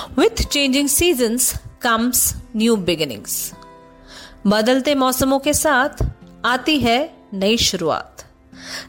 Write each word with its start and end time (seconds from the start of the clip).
With 0.00 0.40
changing 0.48 0.88
seasons 0.88 1.52
comes 1.82 2.32
new 2.56 2.76
beginnings. 2.86 3.32
बदलते 4.46 4.94
मौसमों 4.94 5.38
के 5.38 5.52
साथ 5.54 6.02
आती 6.44 6.78
है 6.80 6.98
नई 7.34 7.56
शुरुआत 7.56 8.24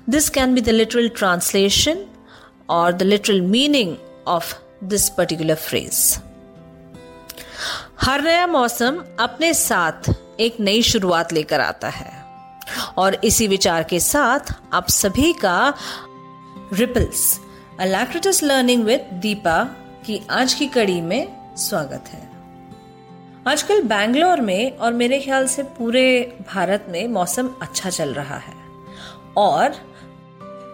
this 0.09 0.29
can 0.29 0.53
be 0.55 0.61
the 0.61 0.69
literal 0.69 1.09
translation 1.09 2.05
और 2.69 2.91
the 2.91 3.01
literal 3.01 3.41
meaning 3.41 3.95
of 4.27 4.53
this 4.83 5.09
particular 5.09 5.55
phrase 5.55 5.97
हर 8.01 8.21
नया 8.21 8.47
मौसम 8.47 9.03
अपने 9.19 9.53
साथ 9.53 10.09
एक 10.39 10.59
नई 10.59 10.81
शुरुआत 10.81 11.33
लेकर 11.33 11.61
आता 11.61 11.89
है 11.89 12.11
और 12.97 13.17
इसी 13.23 13.47
विचार 13.47 13.83
के 13.83 13.99
साथ 13.99 14.53
आप 14.73 14.89
सभी 14.89 15.33
का 15.33 15.73
ripples 16.73 17.39
alacritous 17.79 18.43
learning 18.43 18.83
with 18.83 19.09
Deepa 19.21 19.59
की 20.05 20.21
आज 20.29 20.53
की 20.53 20.67
कड़ी 20.67 21.01
में 21.01 21.55
स्वागत 21.55 22.03
है। 22.07 22.29
आजकल 23.47 23.81
बैंगलोर 23.81 24.41
में 24.41 24.77
और 24.77 24.93
मेरे 24.93 25.19
ख्याल 25.19 25.47
से 25.47 25.63
पूरे 25.63 26.37
भारत 26.53 26.85
में 26.89 27.07
मौसम 27.07 27.49
अच्छा 27.61 27.89
चल 27.89 28.13
रहा 28.13 28.37
है। 28.37 28.53
और 29.37 29.75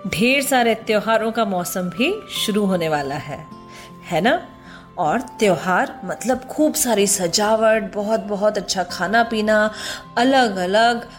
ढेर 0.07 0.41
सारे 0.41 0.75
त्योहारों 0.75 1.31
का 1.31 1.45
मौसम 1.45 1.81
भी 1.81 2.21
शुरू 2.31 2.65
होने 2.65 2.89
वाला 2.89 3.15
है। 3.15 3.47
है 4.09 4.21
ना? 4.21 4.47
और 4.97 5.21
त्योहार 5.21 6.01
मतलब 6.05 6.45
खूब 6.45 6.73
सारी 6.73 7.07
सजावट 7.07 7.95
बहुत 7.95 8.19
बहुत 8.19 8.57
अच्छा 8.57 8.83
खाना 8.83 9.23
पीना 9.23 9.73
अलग 10.17 10.55
अलग 10.55 11.09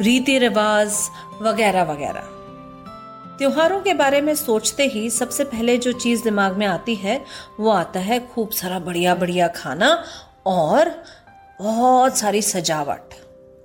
रीति 0.00 0.38
रिवाज 0.38 0.92
वगैरह 1.42 1.82
वगैरह 1.82 2.37
त्योहारों 3.38 3.80
के 3.80 3.94
बारे 3.94 4.20
में 4.20 4.34
सोचते 4.34 4.84
ही 4.86 5.10
सबसे 5.10 5.44
पहले 5.44 5.78
जो 5.78 5.92
चीज़ 5.92 6.24
दिमाग 6.24 6.56
में 6.56 6.66
आती 6.66 6.94
है, 6.94 7.24
वो 7.60 7.70
आता 7.70 8.00
है 8.00 8.26
खूब 8.26 8.50
सारा 8.50 8.78
बढ़िया 8.78 9.14
बढ़िया 9.14 9.48
खाना 9.48 10.04
और 10.46 11.04
बहुत 11.60 12.18
सारी 12.18 12.42
सजावट। 12.42 13.14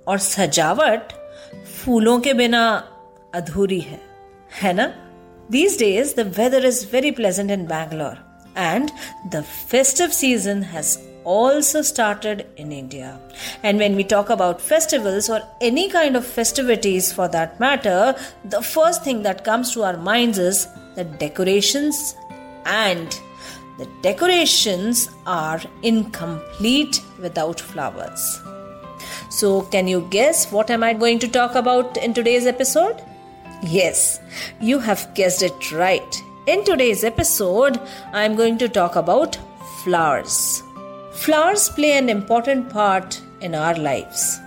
और 0.08 0.18
सजावट 0.18 1.12
फूलों 1.54 2.20
के 2.20 2.34
बिना 2.34 2.88
अधूरी 3.34 3.80
है 3.80 4.00
है 4.62 4.72
ना? 4.72 4.86
These 5.50 5.78
days 5.78 6.20
the 6.20 6.34
weather 6.38 6.66
is 6.66 6.86
very 6.92 7.10
pleasant 7.10 7.50
in 7.50 7.66
Bangalore 7.66 8.42
and 8.58 8.90
the 9.26 9.44
festive 9.70 10.08
season 10.08 10.62
has 10.62 10.98
also 11.24 11.82
started 11.82 12.46
in 12.56 12.72
India. 12.72 13.18
And 13.62 13.78
when 13.78 13.96
we 13.96 14.04
talk 14.04 14.30
about 14.30 14.60
festivals 14.60 15.28
or 15.28 15.42
any 15.60 15.90
kind 15.90 16.16
of 16.16 16.26
festivities 16.26 17.12
for 17.12 17.28
that 17.28 17.58
matter, 17.58 18.14
the 18.44 18.62
first 18.62 19.02
thing 19.02 19.22
that 19.22 19.44
comes 19.44 19.72
to 19.72 19.82
our 19.82 19.96
minds 19.96 20.38
is 20.38 20.68
the 20.94 21.04
decorations 21.04 22.14
and 22.66 23.18
the 23.78 23.88
decorations 24.02 25.08
are 25.26 25.60
incomplete 25.82 27.00
without 27.20 27.58
flowers. 27.60 28.40
So, 29.30 29.62
can 29.62 29.88
you 29.88 30.06
guess 30.10 30.52
what 30.52 30.70
am 30.70 30.84
I 30.84 30.92
going 30.92 31.18
to 31.18 31.28
talk 31.28 31.56
about 31.56 31.96
in 31.96 32.14
today's 32.14 32.46
episode? 32.46 33.02
Yes, 33.62 34.20
you 34.60 34.78
have 34.78 35.12
guessed 35.14 35.42
it 35.42 35.72
right. 35.72 36.22
In 36.46 36.64
today's 36.64 37.02
episode, 37.02 37.80
I 38.12 38.24
am 38.24 38.36
going 38.36 38.58
to 38.58 38.68
talk 38.68 38.96
about 38.96 39.38
flowers. 39.82 40.62
Flowers 41.14 41.68
play 41.68 41.92
an 41.92 42.08
important 42.08 42.68
part 42.68 43.20
in 43.40 43.54
our 43.54 43.74
lives, 43.76 44.40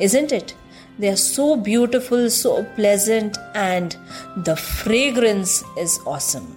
isn't 0.00 0.32
it? 0.32 0.52
They 0.98 1.08
are 1.08 1.16
so 1.16 1.54
beautiful, 1.56 2.28
so 2.28 2.64
pleasant, 2.74 3.38
and 3.54 3.96
the 4.36 4.56
fragrance 4.56 5.62
is 5.78 5.98
awesome. 6.04 6.48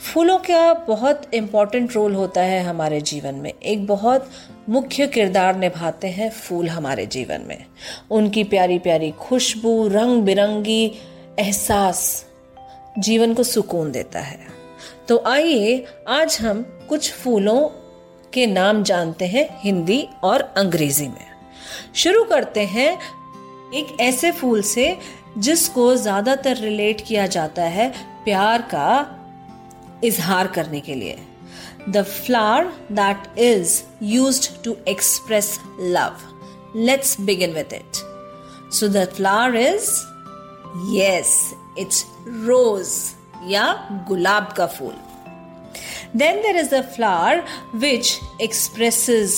फूलों 0.00 0.38
का 0.38 0.72
बहुत 0.88 1.22
important 1.34 1.92
role 1.92 2.14
होता 2.14 2.40
है 2.42 2.62
हमारे 2.64 3.00
जीवन 3.00 3.34
में 3.34 3.52
एक 3.52 3.86
बहुत 3.86 4.28
मुख्य 4.68 5.06
किरदार 5.06 5.56
निभाते 5.56 6.08
हैं 6.08 6.30
फूल 6.30 6.68
हमारे 6.68 7.06
जीवन 7.14 7.44
में 7.48 7.64
उनकी 8.10 8.44
प्यारी 8.52 8.78
प्यारी 8.86 9.10
खुशबू 9.20 9.72
रंग 9.92 10.22
बिरंगी 10.24 10.84
एहसास 11.38 12.04
जीवन 12.98 13.34
को 13.34 13.42
सुकून 13.42 13.90
देता 13.92 14.20
है 14.20 14.38
तो 15.08 15.22
आइए 15.26 15.84
आज 16.08 16.38
हम 16.42 16.62
कुछ 16.88 17.12
फूलों 17.12 17.58
के 18.36 18.46
नाम 18.46 18.82
जानते 18.82 19.26
हैं 19.26 19.48
हिंदी 19.60 20.02
और 20.24 20.42
अंग्रेज़ी 20.56 21.08
में। 21.08 21.26
शुरू 21.94 22.24
करते 22.24 22.64
हैं 22.66 22.90
एक 23.74 23.96
ऐसे 24.00 24.30
फूल 24.32 24.62
से 24.64 24.96
जिसको 25.38 25.94
ज़्यादातर 25.96 26.56
रिलेट 26.56 27.00
किया 27.06 27.26
जाता 27.26 27.62
है 27.70 27.88
प्यार 28.24 28.62
का 28.74 28.88
इजहार 30.04 30.46
करने 30.46 30.80
के 30.80 30.94
लिए। 30.94 31.18
The 31.88 32.02
flower 32.04 32.64
that 32.92 33.38
is 33.38 33.80
use 34.04 34.48
to 34.64 34.76
express 34.88 35.58
love 35.80 36.16
let's 36.76 37.20
begin 37.20 37.52
with 37.52 37.72
it 37.74 38.04
so 38.74 38.88
the 38.88 39.04
flower 39.16 39.56
is 39.56 39.90
yes 40.94 41.34
it's 41.78 42.04
rose 42.46 42.88
या 43.52 43.66
गुलाब 44.08 44.52
का 44.56 44.66
फूल। 44.66 44.94
Then 46.16 46.34
there 46.36 46.56
is 46.62 46.70
the 46.70 46.82
flower 46.98 47.40
which 47.76 48.08
expresses 48.44 49.28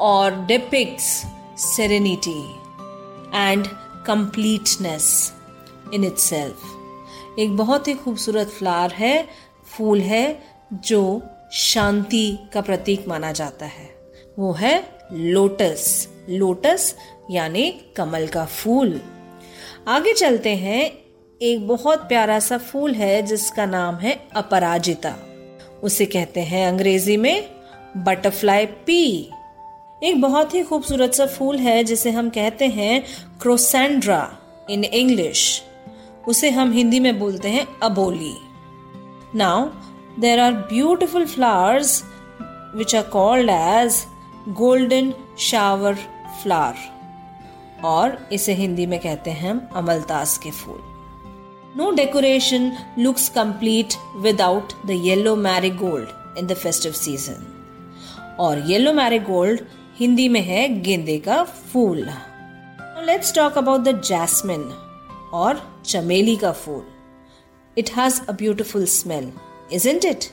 or 0.00 0.48
depicts 0.48 1.26
serenity 1.76 2.42
and 3.34 3.64
completeness 4.10 5.30
in 5.94 6.04
itself. 6.04 6.56
एक 7.38 7.56
बहुत 7.56 7.88
ही 7.88 7.94
खूबसूरत 7.94 8.48
flower 8.48 8.92
है, 8.92 9.28
फूल 9.76 10.00
है, 10.00 10.42
जो 10.72 11.22
शांति 11.52 12.38
का 12.54 12.60
प्रतीक 12.60 13.08
माना 13.08 13.32
जाता 13.32 13.66
है। 13.66 14.12
वो 14.38 14.52
है 14.52 14.98
लोटस 15.12 16.08
लोटस 16.28 16.96
यानी 17.30 17.70
कमल 17.96 18.26
का 18.26 18.44
फूल। 18.44 19.00
आगे 19.88 20.12
चलते 20.12 20.54
हैं, 20.54 20.92
एक 21.42 21.68
बहुत 21.68 21.98
प्यारा 21.98 22.38
सा 22.38 22.58
फूल 22.58 22.94
है, 22.94 23.22
जिसका 23.22 23.66
नाम 23.66 23.94
है 23.94 24.28
अपराजिता। 24.36 25.14
उसे 25.82 26.06
कहते 26.06 26.40
हैं। 26.40 26.66
अंग्रेज़ी 26.68 27.16
में 27.16 27.48
बटरफ्लाई 27.96 28.66
पी। 28.66 29.30
एक 30.02 30.20
बहुत 30.20 30.54
ही 30.54 30.62
खूबसूरत 30.62 31.14
सा 31.14 31.26
फूल 31.26 31.58
है 31.58 31.84
जिसे 31.84 32.10
हम 32.10 32.30
कहते 32.30 32.66
हैं 32.66 33.04
क्रोसेंड्रा 33.42 34.38
इन 34.70 34.84
इंग्लिश। 34.84 35.62
उसे 36.28 36.50
हम 36.50 36.72
हिंदी 36.72 37.00
में 37.00 37.18
बोलते 37.18 37.48
हैं 37.48 37.66
अबोली। 37.82 38.34
Now 39.34 39.64
there 40.20 40.40
are 40.40 40.52
beautiful 40.52 41.26
flowers 41.26 42.02
which 42.76 42.94
are 42.94 43.02
called 43.02 43.50
as 43.50 44.04
golden 44.48 45.12
shower 45.38 45.94
flower 46.42 46.74
और 47.84 48.28
इसे 48.32 48.52
हिंदी 48.52 48.86
में 48.86 48.98
कहते 49.00 49.30
हैं 49.30 49.50
हम 49.50 49.68
अमलतास 49.74 50.38
के 50.38 50.50
फूल। 50.50 50.97
No 51.77 51.91
decoration 51.95 52.77
looks 52.97 53.29
complete 53.29 53.97
without 54.21 54.75
the 54.85 54.95
yellow 54.95 55.35
marigold 55.35 56.13
in 56.37 56.47
the 56.47 56.59
festive 56.65 56.95
season. 56.95 57.49
और 58.39 58.59
येलो 58.67 58.93
मैरीगोल्ड 58.93 59.59
हिंदी 59.99 60.27
में 60.29 60.41
है 60.41 60.67
गेंदे 60.83 61.17
का 61.27 61.43
फूल 61.43 61.99
let's 63.07 63.33
talk 63.35 63.57
about 63.57 63.81
the 63.87 64.01
jasmine 64.01 64.61
और 65.41 65.61
चमेली 65.85 66.35
का 66.43 66.51
फूल 66.65 66.83
it 67.77 67.91
has 67.97 68.21
a 68.29 68.31
beautiful 68.41 68.85
smell 68.99 69.31
isn't 69.71 70.05
it? 70.05 70.31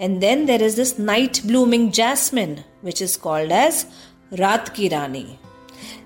And 0.00 0.22
then 0.22 0.46
there 0.46 0.62
is 0.62 0.76
this 0.76 0.98
night 0.98 1.42
blooming 1.44 1.90
jasmine, 1.92 2.64
which 2.80 3.02
is 3.02 3.16
called 3.16 3.52
as 3.52 3.86
Rat 4.30 4.72
Ki 4.74 4.88
Rani. 4.88 5.38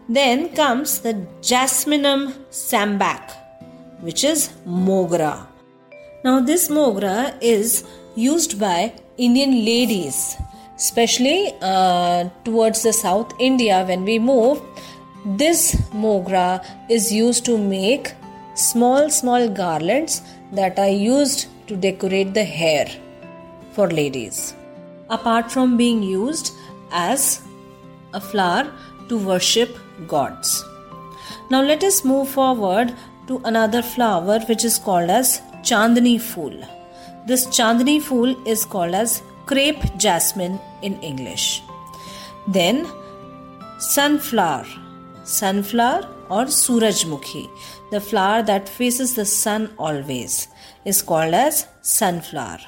Then 0.08 0.48
comes 0.54 1.00
the 1.00 1.14
Jasminum 1.41 2.32
sambac, 2.50 3.30
which 4.02 4.24
is 4.24 4.50
Mogra. 4.66 5.47
Now, 6.24 6.40
this 6.40 6.68
Mogra 6.68 7.35
is 7.41 7.84
used 8.16 8.59
by 8.59 8.94
Indian 9.17 9.66
ladies, 9.66 10.35
especially 10.76 11.53
uh, 11.61 12.29
towards 12.44 12.84
the 12.84 12.94
South 12.94 13.34
India 13.40 13.84
when 13.85 14.03
we 14.03 14.20
move. 14.20 14.61
This 15.26 15.76
Mogra 15.94 16.64
is 16.90 17.11
used 17.11 17.46
to 17.46 17.58
make 17.58 18.14
small, 18.55 19.09
small 19.09 19.49
garlands 19.49 20.22
that 20.52 20.79
are 20.79 20.90
used 20.90 21.47
to 21.67 21.76
decorate 21.76 22.34
the 22.34 22.43
hair 22.43 22.88
for 23.73 23.90
ladies. 23.90 24.55
Apart 25.09 25.52
from 25.52 25.78
being 25.78 26.02
used 26.03 26.52
as 26.91 27.41
a 28.14 28.22
flower 28.22 28.72
to 29.09 29.17
worship 29.17 29.78
gods. 30.08 30.64
Now, 31.50 31.61
let 31.61 31.84
us 31.84 32.03
move 32.03 32.29
forward 32.29 32.93
to 33.28 33.41
another 33.46 33.82
flower 33.82 34.40
which 34.47 34.64
is 34.64 34.78
called 34.78 35.09
as 35.09 35.41
Chandni 35.62 36.20
Fool. 36.20 36.56
This 37.26 37.46
Chandni 37.47 38.02
Fool 38.02 38.35
is 38.47 38.66
called 38.66 38.96
as 38.96 39.22
crepe 39.46 39.97
jasmine 39.97 40.59
in 40.82 41.00
English. 41.02 41.62
Then 42.47 42.88
sunflower, 43.79 44.66
sunflower 45.24 46.08
or 46.29 46.46
Surajmukhi, 46.46 47.50
the 47.91 48.02
flower 48.02 48.44
that 48.44 48.68
faces 48.68 49.16
the 49.16 49.26
sun 49.26 49.70
always, 49.78 50.47
is 50.85 51.02
called 51.02 51.34
as 51.34 51.68
sunflower. 51.82 52.59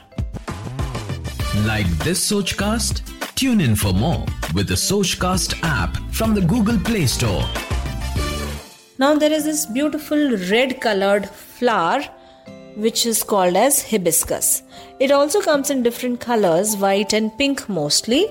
Like 1.65 1.87
this 1.99 2.31
Sochcast? 2.31 3.01
Tune 3.35 3.61
in 3.61 3.75
for 3.75 3.93
more 3.93 4.25
with 4.53 4.67
the 4.67 4.75
Sochcast 4.75 5.59
app 5.63 5.95
from 6.11 6.33
the 6.33 6.41
Google 6.41 6.77
Play 6.79 7.05
Store. 7.05 7.43
Now 9.01 9.13
there 9.15 9.31
is 9.31 9.45
this 9.45 9.65
beautiful 9.65 10.31
red 10.51 10.81
colored 10.81 11.25
flower 11.29 12.01
which 12.75 13.05
is 13.05 13.23
called 13.23 13.55
as 13.55 13.81
hibiscus. 13.89 14.61
It 14.99 15.09
also 15.09 15.39
comes 15.39 15.69
in 15.69 15.83
different 15.83 16.19
colors, 16.19 16.75
white 16.75 17.13
and 17.13 17.31
pink 17.37 17.69
mostly. 17.69 18.27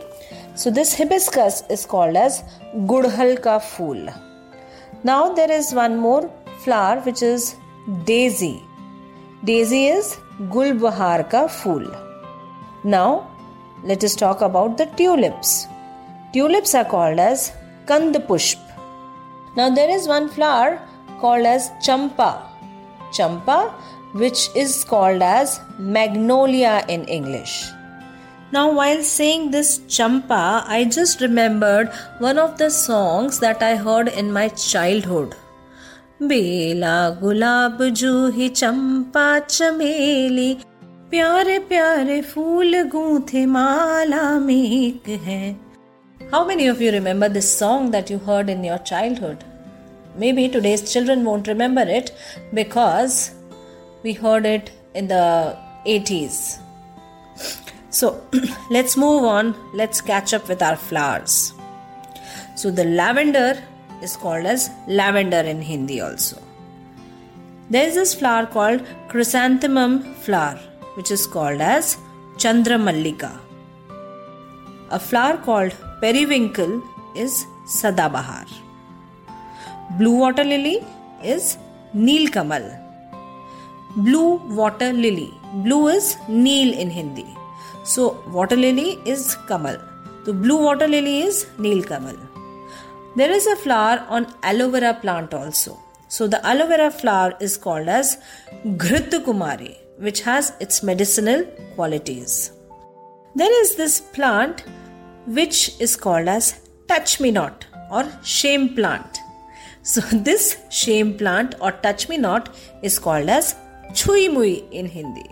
So 0.55 0.70
this 0.70 0.94
hibiscus 0.94 1.62
is 1.70 1.87
called 1.87 2.17
as 2.17 2.43
gudhal 2.87 3.41
ka 3.41 3.61
fool. 3.61 4.12
Now 5.05 5.32
there 5.32 5.50
is 5.50 5.73
one 5.73 5.97
more 5.97 6.31
flower 6.59 7.00
which 7.00 7.23
is 7.23 7.56
daisy. 8.05 8.62
Daisy 9.44 9.87
is 9.87 10.19
gul 10.50 10.75
bahar 10.75 11.25
ka 11.25 11.49
fool. 11.49 11.91
Now 12.85 13.26
let 13.85 14.05
us 14.05 14.15
talk 14.15 14.43
about 14.43 14.76
the 14.76 14.85
tulips. 15.00 15.67
Tulips 16.35 16.75
are 16.75 16.85
called 16.85 17.19
as 17.19 17.53
kand 17.87 18.15
pushp. 18.32 18.68
Now 19.57 19.69
there 19.69 19.90
is 19.90 20.07
one 20.07 20.30
flower 20.30 20.80
called 21.19 21.45
as 21.45 21.72
champa. 21.81 22.31
Champa 23.12 23.74
which 24.13 24.50
is 24.56 24.84
called 24.84 25.22
as 25.22 25.60
magnolia 25.80 26.86
in 26.88 27.04
English. 27.06 27.69
Now, 28.51 28.72
while 28.72 29.01
saying 29.01 29.50
this 29.50 29.80
champa, 29.88 30.63
I 30.68 30.86
just 30.86 31.22
remembered 31.22 31.90
one 32.19 32.38
of 32.38 32.60
the 32.60 32.69
songs 32.69 33.40
that 33.40 33.63
I 33.63 33.75
heard 33.75 34.10
in 34.10 34.31
my 34.31 34.50
childhood. 34.50 35.36
बेला 36.22 36.98
गुलाब 37.22 37.81
जूही 38.00 38.48
चंपा 38.50 39.28
चमेली 39.40 40.54
प्यारे 41.12 41.57
प्यारे 41.69 42.22
फूल 42.22 42.81
गूंथे 42.92 43.45
माला 43.45 44.30
में 44.40 44.63
एक 44.63 45.10
है 45.25 45.42
how 46.31 46.45
many 46.45 46.67
of 46.67 46.83
you 46.83 46.93
remember 46.93 47.31
this 47.31 47.51
song 47.59 47.91
that 47.93 48.11
you 48.11 48.19
heard 48.19 48.51
in 48.51 48.63
your 48.63 48.77
childhood? 48.77 49.45
Maybe 50.15 50.47
today's 50.47 50.93
children 50.93 51.25
won't 51.25 51.49
remember 51.49 51.81
it 51.81 52.11
because 52.53 53.35
we 54.03 54.13
heard 54.13 54.45
it 54.45 54.71
in 54.93 55.09
the 55.09 55.57
80s. 55.87 56.59
So 57.89 58.23
let's 58.71 58.95
move 58.95 59.25
on. 59.25 59.55
Let's 59.73 60.03
catch 60.03 60.35
up 60.35 60.51
with 60.51 60.61
our 60.61 60.77
flowers. 60.77 61.55
So 62.57 62.71
the 62.71 62.85
lavender 62.85 63.63
is 64.03 64.15
called 64.15 64.45
as 64.45 64.69
lavender 64.87 65.41
in 65.41 65.63
Hindi 65.63 66.03
also. 66.03 66.43
There 67.71 67.89
is 67.89 67.95
this 67.95 68.15
flower 68.15 68.45
called 68.45 68.87
chrysanthemum 69.09 70.15
flower, 70.17 70.61
which 70.93 71.11
is 71.11 71.27
called 71.27 71.63
as 71.63 71.97
Chandra 72.37 72.77
Mallika. 72.77 73.41
A 74.91 75.01
flower 75.01 75.39
called 75.39 75.75
periwinkle 76.00 76.83
is 77.15 77.47
Sadabahar. 77.67 78.47
Blue 79.99 80.17
water 80.25 80.45
lily 80.45 80.85
is 81.23 81.56
Neel 81.95 82.29
Kamal 82.29 82.89
blue 83.97 84.37
water 84.61 84.93
lily. 84.93 85.33
Blue 85.65 85.89
is 85.89 86.17
Neel 86.29 86.73
in 86.79 86.91
Hindi. 86.91 87.27
So, 87.85 88.23
water 88.29 88.56
lily 88.56 88.99
is 89.05 89.37
Kamal. 89.49 89.79
The 90.25 90.33
blue 90.33 90.62
water 90.62 90.87
lily 90.87 91.21
is 91.23 91.47
Neel 91.59 91.83
Kamal. 91.83 92.17
There 93.17 93.31
is 93.31 93.47
a 93.47 93.56
flower 93.56 94.05
on 94.09 94.27
aloe 94.43 94.71
vera 94.71 94.94
plant 94.94 95.33
also. 95.35 95.79
So, 96.09 96.27
the 96.27 96.44
aloe 96.47 96.67
vera 96.67 96.91
flower 96.91 97.35
is 97.41 97.56
called 97.56 97.89
as 97.89 98.19
Ghrit 98.65 99.11
Kumari, 99.25 99.77
which 99.99 100.21
has 100.21 100.53
its 100.61 100.83
medicinal 100.83 101.44
qualities. 101.75 102.53
There 103.35 103.62
is 103.62 103.75
this 103.77 104.01
plant 104.01 104.65
which 105.37 105.79
is 105.81 105.97
called 105.97 106.29
as 106.29 106.61
touch 106.89 107.21
me 107.21 107.31
not 107.31 107.67
or 107.91 108.05
shame 108.23 108.75
plant. 108.75 109.19
So, 109.83 110.01
this 110.29 110.57
shame 110.71 111.17
plant 111.17 111.55
or 111.61 111.73
touch 111.73 112.09
me 112.09 112.17
not 112.17 112.55
is 112.83 112.99
called 112.99 113.29
as 113.29 113.55
Chui 113.95 114.29
Mui 114.29 114.71
in 114.71 114.87
Hindi. 114.87 115.29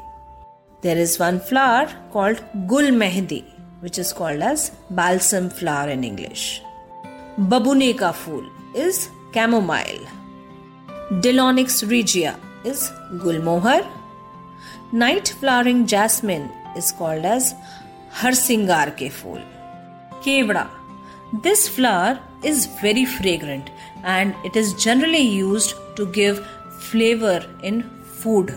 There 0.83 0.97
is 0.97 1.19
one 1.19 1.41
flower 1.41 1.89
called 2.13 2.43
Gul 2.67 2.91
Mehndi, 3.03 3.45
which 3.81 3.99
is 3.99 4.13
called 4.13 4.41
as 4.41 4.71
balsam 4.91 5.51
flower 5.51 5.89
in 5.89 6.05
English. 6.05 6.63
Babune 7.39 7.99
ka 7.99 8.13
fool 8.13 8.45
is 8.75 9.09
chamomile. 9.35 10.07
Delonix 11.25 11.89
regia 11.91 12.39
is 12.65 12.91
gulmohar. 13.25 13.83
Night 14.93 15.29
flowering 15.41 15.87
jasmine 15.87 16.51
is 16.77 16.93
called 16.93 17.25
as 17.25 17.55
harsingar 18.21 18.89
ke 19.01 19.13
fool. 19.13 19.43
Kevda. 20.27 20.69
This 21.43 21.69
flower 21.69 22.19
is 22.43 22.67
very 22.83 23.05
fragrant 23.05 23.71
and 24.03 24.35
it 24.45 24.57
is 24.57 24.75
generally 24.75 25.27
used 25.41 25.75
to 25.97 26.07
give 26.07 26.45
flavor 26.91 27.45
in 27.63 27.83
food. 28.21 28.57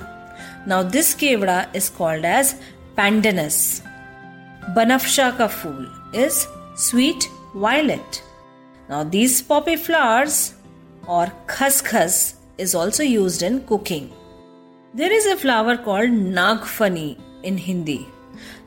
Now, 0.66 0.84
this 0.84 1.14
kevda 1.16 1.74
is 1.74 1.90
called 1.90 2.26
as 2.26 2.56
pandanus. 2.98 3.82
Banafsha 4.76 5.28
ka 5.38 5.48
fool 5.48 5.86
is 6.14 6.48
sweet 6.76 7.28
violet. 7.56 8.22
Now, 8.90 9.04
these 9.04 9.42
poppy 9.42 9.76
flowers 9.76 10.54
or 11.08 11.28
khaskhas 11.48 12.36
is 12.58 12.76
also 12.76 13.04
used 13.04 13.42
in 13.42 13.62
cooking. 13.66 14.12
There 14.94 15.12
is 15.12 15.28
a 15.28 15.38
flower 15.38 15.78
called 15.78 16.10
nagfani 16.40 17.20
in 17.44 17.58
Hindi. 17.58 18.08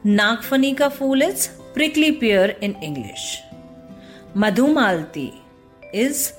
Nagfani 0.05 0.77
ka 0.77 0.89
fool 0.89 1.23
is 1.23 1.51
prickly 1.75 2.13
pear 2.13 2.57
in 2.61 2.75
English. 2.83 3.43
Madhumalti 4.35 5.41
is 5.93 6.33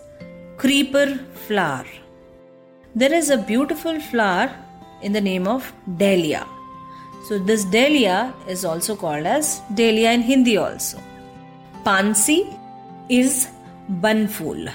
creeper 0.57 1.19
flower. 1.47 1.85
There 2.95 3.13
is 3.13 3.29
a 3.29 3.37
beautiful 3.37 3.99
flower 3.99 4.51
in 5.01 5.13
the 5.13 5.21
name 5.21 5.47
of 5.47 5.71
Dahlia. 5.97 6.45
So, 7.27 7.39
this 7.39 7.63
Dahlia 7.65 8.33
is 8.47 8.65
also 8.65 8.95
called 8.95 9.25
as 9.25 9.61
Dahlia 9.73 10.11
in 10.11 10.21
Hindi 10.21 10.57
also. 10.57 10.99
Pansi 11.85 12.59
is 13.09 13.47
Banful. 13.89 14.67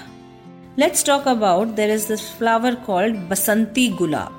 Let's 0.76 1.02
talk 1.02 1.26
about 1.26 1.76
there 1.76 1.88
is 1.88 2.06
this 2.06 2.30
flower 2.30 2.76
called 2.76 3.14
Basanti 3.28 3.96
Gulab. 3.96 4.32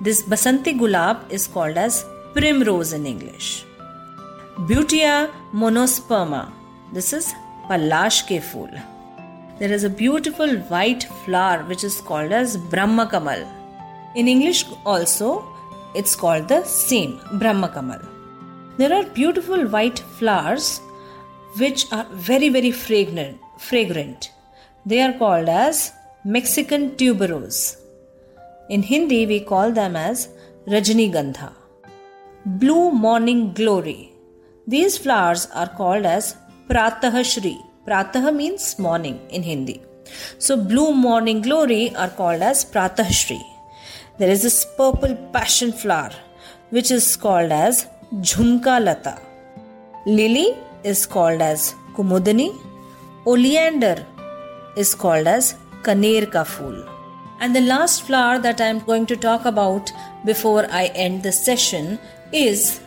This 0.00 0.22
Basanti 0.22 0.78
Gulab 0.78 1.30
is 1.30 1.46
called 1.46 1.76
as 1.76 2.04
primrose 2.34 2.92
in 2.92 3.06
English. 3.06 3.64
Butea 4.58 5.30
monosperma. 5.52 6.50
This 6.92 7.12
is 7.12 7.34
Palash 7.68 8.22
ke 8.28 8.42
fool 8.42 8.70
there 9.58 9.72
is 9.72 9.84
a 9.84 9.90
beautiful 9.90 10.50
white 10.70 11.04
flower 11.24 11.62
which 11.64 11.82
is 11.82 12.00
called 12.00 12.30
as 12.30 12.56
Brahma 12.58 13.06
Kamal. 13.06 13.42
In 14.14 14.28
English 14.28 14.66
also, 14.84 15.46
it's 15.94 16.14
called 16.14 16.48
the 16.48 16.62
same 16.64 17.18
Brahma 17.38 17.70
Kamal. 17.70 18.00
There 18.76 18.92
are 18.92 19.04
beautiful 19.04 19.66
white 19.66 19.98
flowers 20.18 20.80
which 21.56 21.90
are 21.90 22.06
very 22.10 22.50
very 22.50 22.70
fragrant. 22.70 23.40
Fragrant. 23.58 24.30
They 24.84 25.00
are 25.00 25.14
called 25.14 25.48
as 25.48 25.92
Mexican 26.24 26.90
tuberose. 26.96 27.78
In 28.68 28.82
Hindi, 28.82 29.26
we 29.26 29.40
call 29.40 29.72
them 29.72 29.96
as 29.96 30.28
Rajnigandha. 30.66 31.52
Blue 32.44 32.90
Morning 32.90 33.54
Glory. 33.54 34.12
These 34.68 34.98
flowers 34.98 35.46
are 35.54 35.68
called 35.68 36.06
as 36.06 36.36
Pratah 36.68 37.24
Shri 37.24 37.56
Pratah 37.86 38.34
means 38.34 38.76
morning 38.80 39.20
in 39.30 39.44
Hindi. 39.44 39.80
So 40.38 40.56
blue 40.56 40.92
morning 40.92 41.40
glory 41.40 41.94
are 41.94 42.08
called 42.08 42.42
as 42.42 42.64
Pratahshri. 42.64 43.40
There 44.18 44.28
is 44.28 44.42
this 44.42 44.66
purple 44.76 45.14
passion 45.32 45.72
flower 45.72 46.10
which 46.70 46.90
is 46.90 47.14
called 47.14 47.52
as 47.52 47.86
Jhumka 48.14 48.82
Lata. 48.82 49.20
Lily 50.04 50.56
is 50.82 51.06
called 51.06 51.40
as 51.40 51.72
Kumudani. 51.94 52.50
Oleander 53.24 54.04
is 54.76 54.96
called 54.96 55.28
as 55.28 55.54
Kaner 55.82 56.28
ka. 56.28 56.44
And 57.38 57.54
the 57.54 57.60
last 57.60 58.02
flower 58.02 58.40
that 58.40 58.60
I 58.60 58.66
am 58.66 58.80
going 58.80 59.06
to 59.06 59.16
talk 59.16 59.44
about 59.44 59.92
before 60.24 60.66
I 60.72 60.86
end 60.86 61.22
the 61.22 61.30
session 61.30 62.00
is 62.32 62.80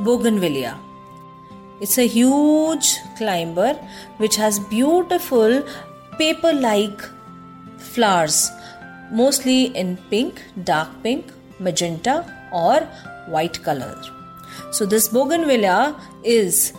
Bougainvillea. 0.00 0.91
It's 1.84 1.98
a 1.98 2.06
huge 2.06 2.88
climber 3.16 3.72
which 4.18 4.36
has 4.36 4.60
beautiful 4.60 5.64
paper 6.16 6.52
like 6.52 7.00
flowers, 7.76 8.52
mostly 9.10 9.64
in 9.76 9.96
pink, 10.08 10.42
dark 10.62 10.90
pink, 11.02 11.32
magenta, 11.58 12.14
or 12.52 12.76
white 13.26 13.60
color. 13.64 14.00
So, 14.70 14.86
this 14.86 15.08
bougainvillea 15.08 15.96
is 16.22 16.72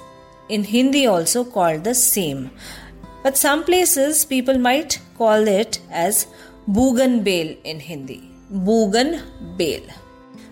in 0.47 0.63
Hindi 0.63 1.05
also 1.05 1.43
called 1.43 1.83
the 1.83 1.95
same. 1.95 2.51
But 3.23 3.37
some 3.37 3.65
places 3.65 4.23
people 4.23 4.57
might 4.57 5.01
call 5.17 5.49
it 5.49 5.79
as 5.91 6.27
bougainville 6.67 7.57
in 7.65 7.81
Hindi. 7.81 8.21
Bougainville. 8.49 9.89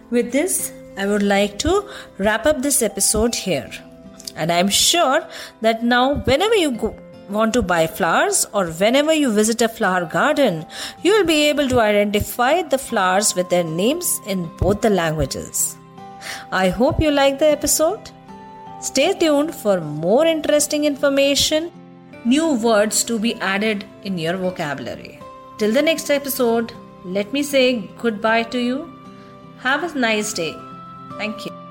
With 0.10 0.34
this, 0.34 0.74
I 0.98 1.06
would 1.06 1.24
like 1.24 1.58
to 1.60 1.88
wrap 2.18 2.46
up 2.46 2.62
this 2.62 2.82
episode 2.82 3.34
here. 3.34 3.72
And 4.36 4.52
I'm 4.52 4.70
sure 4.70 5.26
that 5.62 5.84
now, 5.84 6.16
whenever 6.16 6.56
you 6.56 6.72
go, 6.72 6.96
want 7.30 7.54
to 7.54 7.62
buy 7.62 7.88
flowers 7.88 8.46
or 8.54 8.66
whenever 8.68 9.14
you 9.14 9.32
visit 9.32 9.62
a 9.62 9.70
flower 9.70 10.06
garden, 10.06 10.66
you 11.02 11.12
will 11.14 11.26
be 11.26 11.48
able 11.50 11.68
to 11.70 11.80
identify 11.80 12.62
the 12.62 12.78
flowers 12.78 13.36
with 13.36 13.50
their 13.50 13.64
names 13.64 14.20
in 14.28 14.50
both 14.58 14.82
the 14.82 14.90
languages. 14.90 15.78
I 16.52 16.70
hope 16.70 17.02
you 17.02 17.12
like 17.12 17.40
the 17.40 17.48
episode. 17.48 18.12
Stay 18.82 19.14
tuned 19.14 19.54
for 19.56 19.80
more 19.80 20.26
interesting 20.26 20.86
information, 20.86 21.72
new 22.26 22.54
words 22.56 23.04
to 23.06 23.20
be 23.20 23.36
added 23.36 23.86
in 24.04 24.18
your 24.18 24.38
vocabulary. 24.38 25.20
Till 25.58 25.72
the 25.72 25.82
next 25.82 26.10
episode, 26.10 26.74
let 27.06 27.32
me 27.34 27.44
say 27.44 27.90
goodbye 27.98 28.44
to 28.44 28.60
you. 28.60 28.92
Have 29.60 29.84
a 29.84 30.00
nice 30.00 30.34
day. 30.34 30.56
Thank 31.18 31.46
you. 31.46 31.71